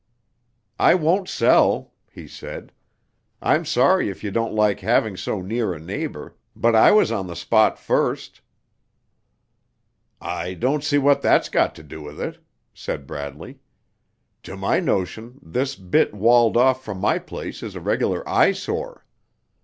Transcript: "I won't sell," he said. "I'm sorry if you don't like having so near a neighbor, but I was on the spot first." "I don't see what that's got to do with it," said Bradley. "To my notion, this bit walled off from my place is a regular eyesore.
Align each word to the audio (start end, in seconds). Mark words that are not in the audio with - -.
"I 0.79 0.95
won't 0.95 1.29
sell," 1.29 1.93
he 2.11 2.27
said. 2.27 2.71
"I'm 3.39 3.65
sorry 3.65 4.09
if 4.09 4.23
you 4.23 4.31
don't 4.31 4.51
like 4.55 4.79
having 4.79 5.15
so 5.15 5.43
near 5.43 5.75
a 5.75 5.79
neighbor, 5.79 6.35
but 6.55 6.75
I 6.75 6.91
was 6.91 7.11
on 7.11 7.27
the 7.27 7.35
spot 7.35 7.77
first." 7.77 8.41
"I 10.19 10.55
don't 10.55 10.83
see 10.83 10.97
what 10.97 11.21
that's 11.21 11.49
got 11.49 11.75
to 11.75 11.83
do 11.83 12.01
with 12.01 12.19
it," 12.19 12.39
said 12.73 13.05
Bradley. 13.05 13.59
"To 14.41 14.57
my 14.57 14.79
notion, 14.79 15.37
this 15.39 15.75
bit 15.75 16.15
walled 16.15 16.57
off 16.57 16.83
from 16.83 16.97
my 16.97 17.19
place 17.19 17.61
is 17.61 17.75
a 17.75 17.79
regular 17.79 18.27
eyesore. 18.27 19.05